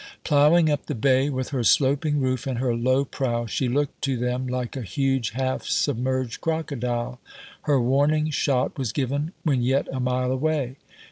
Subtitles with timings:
[0.23, 4.01] Plow ing up the bay, with her sloping roof and her low prow, she looked
[4.01, 7.19] to them "like a huge half sub merged crocodile."
[7.69, 10.77] Her warning shot was given when yet a mile away.